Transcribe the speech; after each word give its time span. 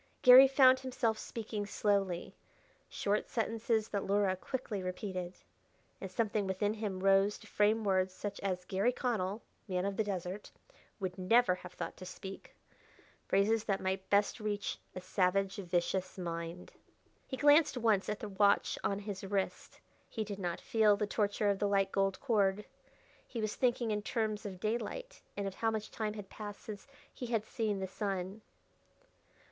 Garry 0.23 0.47
found 0.47 0.79
himself 0.79 1.19
speaking 1.19 1.63
slowly 1.67 2.35
short 2.89 3.29
sentences 3.29 3.89
that 3.89 4.01
Luhra 4.03 4.35
quickly 4.35 4.81
repeated. 4.81 5.35
And 6.01 6.09
something 6.09 6.47
within 6.47 6.73
him 6.73 7.01
rose 7.01 7.37
to 7.37 7.45
frame 7.45 7.83
words 7.83 8.11
such 8.11 8.39
as 8.39 8.65
Garry 8.65 8.91
Connell, 8.93 9.43
man 9.67 9.85
of 9.85 9.97
the 9.97 10.03
desert, 10.03 10.49
would 10.99 11.19
never 11.19 11.53
have 11.53 11.73
thought 11.73 11.95
to 11.97 12.05
speak 12.07 12.55
phrases 13.27 13.65
that 13.65 13.77
best 14.09 14.39
might 14.39 14.43
reach 14.43 14.79
a 14.95 15.01
savage, 15.01 15.57
vicious 15.57 16.17
mind. 16.17 16.71
He 17.27 17.37
glanced 17.37 17.77
once 17.77 18.09
at 18.09 18.21
the 18.21 18.29
watch 18.29 18.79
on 18.83 18.97
his 18.97 19.23
wrist. 19.23 19.81
He 20.09 20.23
did 20.23 20.39
not 20.39 20.59
feel 20.59 20.97
the 20.97 21.05
torture 21.05 21.51
of 21.51 21.59
the 21.59 21.69
tight 21.69 21.91
gold 21.91 22.19
cord. 22.19 22.65
He 23.27 23.39
was 23.39 23.53
thinking 23.55 23.91
in 23.91 24.01
terms 24.01 24.47
of 24.47 24.59
daylight, 24.59 25.21
and 25.37 25.45
of 25.47 25.53
how 25.53 25.69
much 25.69 25.91
time 25.91 26.15
had 26.15 26.27
passed 26.27 26.61
since 26.61 26.87
he 27.13 27.27
had 27.27 27.45
seen 27.45 27.79
the 27.79 27.85
sun.... 27.87 28.41